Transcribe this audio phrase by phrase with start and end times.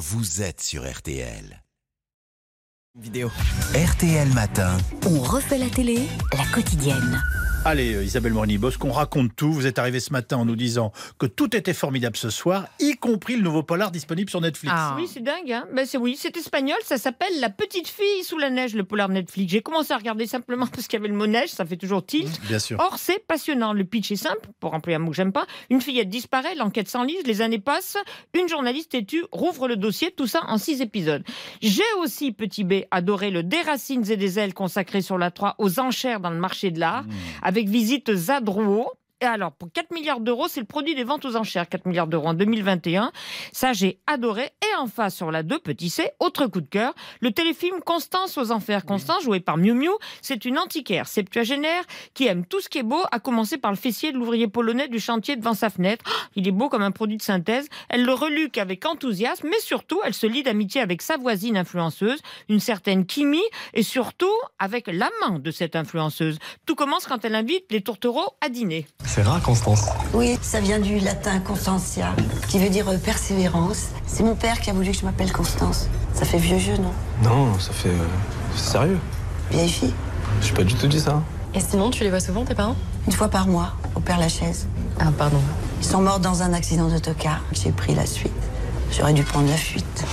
[0.00, 1.62] vous êtes sur RTL.
[2.98, 3.30] Vidéo.
[3.74, 4.78] RTL Matin.
[5.06, 7.22] On refait la télé, la quotidienne.
[7.66, 9.52] Allez, euh, Isabelle Morini-Bosque, qu'on raconte tout.
[9.52, 12.96] Vous êtes arrivée ce matin en nous disant que tout était formidable ce soir, y
[12.96, 14.74] compris le nouveau polar disponible sur Netflix.
[14.74, 14.94] Ah.
[14.96, 15.52] Oui, c'est dingue.
[15.52, 16.78] Hein ben, c'est oui, c'est espagnol.
[16.86, 19.52] Ça s'appelle La petite fille sous la neige, le polar Netflix.
[19.52, 21.50] J'ai commencé à regarder simplement parce qu'il y avait le mot neige.
[21.50, 22.28] Ça fait toujours tilt.
[22.28, 22.80] Mmh, Bien sûr.
[22.80, 23.74] Or, c'est passionnant.
[23.74, 25.46] Le pitch est simple, pour employer un mot que j'aime pas.
[25.68, 27.98] Une fillette disparaît, l'enquête s'enlise, les années passent.
[28.32, 31.22] Une journaliste têtue rouvre le dossier, tout ça en six épisodes.
[31.60, 35.56] J'ai aussi, petit B, adoré le Des racines et des ailes consacré sur la 3
[35.58, 37.04] aux enchères dans le marché de l'art,
[37.50, 38.92] avec visite Zadrouo.
[39.22, 42.06] Et alors, pour 4 milliards d'euros, c'est le produit des ventes aux enchères, 4 milliards
[42.06, 43.12] d'euros en 2021.
[43.52, 44.44] Ça, j'ai adoré.
[44.44, 48.38] Et en face, sur la 2, petit C, autre coup de cœur, le téléfilm Constance
[48.38, 48.86] aux enfers.
[48.86, 49.90] Constance, jouée par Miu Miu,
[50.22, 51.84] c'est une antiquaire septuagénaire
[52.14, 54.88] qui aime tout ce qui est beau, à commencer par le fessier de l'ouvrier polonais
[54.88, 56.02] du chantier devant sa fenêtre.
[56.08, 57.68] Oh, il est beau comme un produit de synthèse.
[57.90, 62.20] Elle le reluque avec enthousiasme, mais surtout, elle se lie d'amitié avec sa voisine influenceuse,
[62.48, 63.42] une certaine Kimi,
[63.74, 66.38] et surtout avec l'amant de cette influenceuse.
[66.64, 68.86] Tout commence quand elle invite les tourtereaux à dîner.
[69.12, 69.86] C'est rare, Constance.
[70.14, 72.14] Oui, ça vient du latin constantia,
[72.48, 73.86] qui veut dire euh, persévérance.
[74.06, 75.88] C'est mon père qui a voulu que je m'appelle Constance.
[76.14, 76.92] Ça fait vieux jeu, non?
[77.24, 77.88] Non, ça fait.
[77.88, 78.06] euh,
[78.56, 78.98] sérieux.
[79.50, 79.92] Vieille fille.
[80.40, 81.22] J'ai pas du tout dit ça.
[81.54, 82.76] Et sinon, tu les vois souvent, tes parents?
[83.08, 84.68] Une fois par mois, au Père Lachaise.
[85.00, 85.40] Ah, pardon.
[85.80, 87.40] Ils sont morts dans un accident d'autocar.
[87.52, 88.30] J'ai pris la suite.
[88.92, 90.04] J'aurais dû prendre la fuite.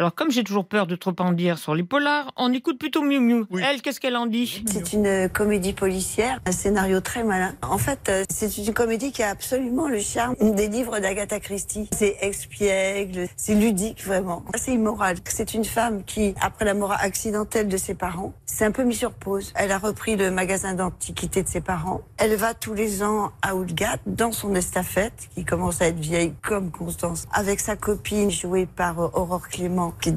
[0.00, 3.02] Alors, comme j'ai toujours peur de trop en dire sur les polars, on écoute plutôt
[3.02, 3.44] Miu Miu.
[3.62, 7.54] Elle, qu'est-ce qu'elle en dit C'est une comédie policière, un scénario très malin.
[7.60, 11.86] En fait, euh, c'est une comédie qui a absolument le charme des livres d'Agatha Christie.
[11.92, 14.42] C'est expiègle, c'est ludique vraiment.
[14.54, 15.18] C'est immoral.
[15.26, 19.00] C'est une femme qui, après la mort accidentelle de ses parents, s'est un peu mise
[19.00, 19.52] sur pause.
[19.54, 22.00] Elle a repris le magasin d'antiquités de ses parents.
[22.16, 26.32] Elle va tous les ans à Oulgat dans son estafette, qui commence à être vieille
[26.40, 30.14] comme Constance, avec sa copine jouée par euh, Aurore Clément, qui.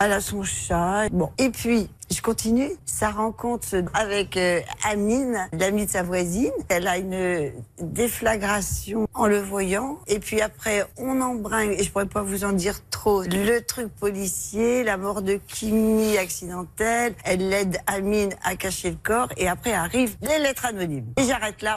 [0.00, 1.08] Elle a son chat.
[1.10, 1.30] Bon.
[1.38, 2.70] Et puis, je continue.
[2.86, 6.52] Sa rencontre avec euh, Amine, l'amie de sa voisine.
[6.68, 9.98] Elle a une déflagration en le voyant.
[10.06, 13.88] Et puis après, on embringue, et je pourrais pas vous en dire trop, le truc
[13.88, 17.14] policier, la mort de Kimi accidentelle.
[17.24, 19.28] Elle aide Amine à cacher le corps.
[19.36, 21.12] Et après arrivent les lettres anonymes.
[21.16, 21.76] Et j'arrête là.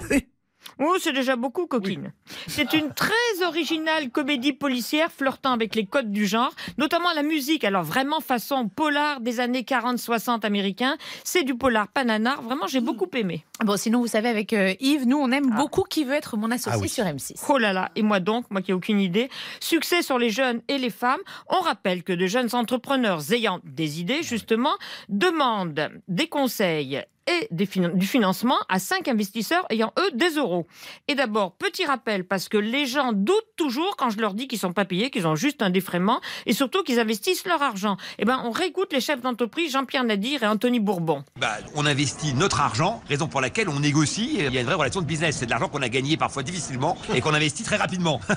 [0.80, 2.12] Oh, c'est déjà beaucoup, coquine.
[2.48, 3.14] C'est une très
[3.46, 7.64] originale comédie policière flirtant avec les codes du genre, notamment la musique.
[7.64, 10.98] Alors vraiment façon polar des années 40-60 américains.
[11.24, 12.42] C'est du polar pananar.
[12.42, 13.46] Vraiment, j'ai beaucoup aimé.
[13.64, 15.58] Bon, sinon, vous savez, avec euh, Yves, nous, on aime Ah.
[15.58, 16.90] beaucoup qui veut être mon associé Ah oui.
[16.90, 17.44] sur M6.
[17.50, 19.30] Oh là là, et moi donc, moi qui n'ai aucune idée.
[19.60, 21.20] Succès sur les jeunes et les femmes.
[21.50, 24.74] On rappelle que de jeunes entrepreneurs ayant des idées, justement,
[25.10, 30.68] demandent des conseils et des du financement à cinq investisseurs ayant, eux, des euros.
[31.08, 34.60] Et d'abord, petit rappel, parce que les gens doutent toujours quand je leur dis qu'ils
[34.60, 37.98] sont pas payés, qu'ils ont juste un défraiement, et surtout qu'ils investissent leur argent.
[38.20, 41.24] Eh ben, on réécoute les chefs d'entreprise Jean-Pierre Nadir et Anthony Bourbon.
[41.40, 44.38] Bah, on investit notre argent, raison pour laquelle on négocie.
[44.40, 45.38] Il y a une vraie relation de business.
[45.38, 48.20] C'est de l'argent qu'on a gagné parfois difficilement et qu'on investit très rapidement.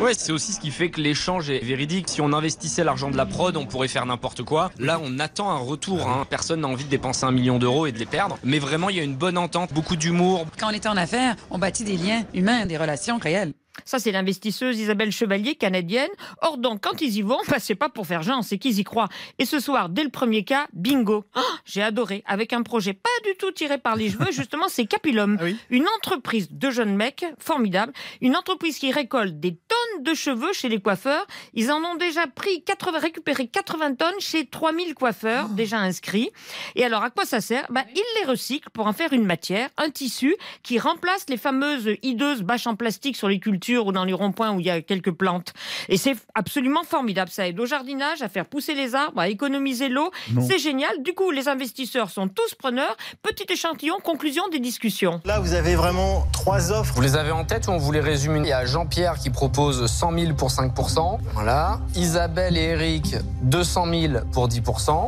[0.00, 2.08] Ouais, c'est aussi ce qui fait que l'échange est véridique.
[2.08, 4.70] Si on investissait l'argent de la prod, on pourrait faire n'importe quoi.
[4.78, 6.06] Là, on attend un retour.
[6.08, 6.26] hein.
[6.28, 8.23] Personne n'a envie de dépenser un million d'euros et de les perdre.
[8.42, 10.46] Mais vraiment, il y a une bonne entente, beaucoup d'humour.
[10.58, 13.54] Quand on est en affaires, on bâtit des liens humains, des relations réelles.
[13.84, 16.08] Ça, c'est l'investisseuse Isabelle Chevalier, canadienne.
[16.42, 18.84] Or, donc, quand ils y vont, bah, c'est pas pour faire genre, c'est qu'ils y
[18.84, 19.08] croient.
[19.38, 21.24] Et ce soir, dès le premier cas, bingo.
[21.34, 24.86] Ah, J'ai adoré, avec un projet pas du tout tiré par les cheveux, justement, c'est
[24.86, 25.36] Capilum.
[25.40, 27.92] Ah oui Une entreprise de jeunes mecs, formidable.
[28.20, 29.52] Une entreprise qui récolte des
[29.94, 31.26] tonnes de cheveux chez les coiffeurs.
[31.54, 36.30] Ils en ont déjà pris 80, récupéré 80 tonnes chez 3000 coiffeurs, déjà inscrits.
[36.74, 37.66] Et alors, à quoi ça sert?
[37.70, 41.90] Bah, Ils les recyclent pour en faire une matière, un tissu, qui remplace les fameuses
[42.02, 44.80] hideuses bâches en plastique sur les cultures ou dans les ronds-points où il y a
[44.80, 45.52] quelques plantes.
[45.88, 47.30] Et c'est absolument formidable.
[47.30, 50.10] Ça aide au jardinage, à faire pousser les arbres, à économiser l'eau.
[50.46, 51.02] C'est génial.
[51.02, 52.96] Du coup, les investisseurs sont tous preneurs.
[53.22, 55.20] Petit échantillon, conclusion des discussions.
[55.24, 56.94] Là, vous avez vraiment trois offres.
[56.94, 59.30] Vous les avez en tête ou on vous les résume Il y a Jean-Pierre qui
[59.30, 61.18] propose 100 000 pour 5%.
[61.34, 61.78] Voilà.
[61.94, 64.62] Isabelle et Eric, 200 000 pour 10%.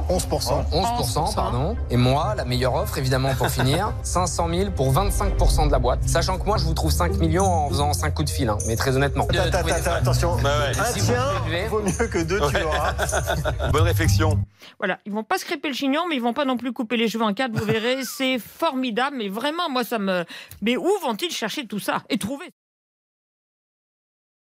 [0.08, 0.70] 11%.
[0.72, 1.76] 11%, pardon.
[1.90, 6.00] Et moi, la meilleure offre, évidemment, pour finir, 500 000 pour 25% de la boîte.
[6.06, 8.58] Sachant que moi, je vous trouve 5 millions en faisant 5 coups de fil, hein,
[8.66, 9.26] mais très honnêtement.
[9.28, 10.36] Attends, attends, attends, attention.
[10.44, 12.92] Un Si vous tien élevez- vaut mieux que deux, tu l'auras.
[13.72, 14.38] Bonne réflexion.
[14.78, 16.96] Voilà, ils vont pas se crêper le chignon, mais ils vont pas non plus couper
[16.96, 17.52] les cheveux en quatre.
[17.52, 19.16] Vous verrez, c'est formidable.
[19.18, 20.24] Mais vraiment, moi, ça me.
[20.62, 22.46] Mais où vont-ils chercher tout ça et trouver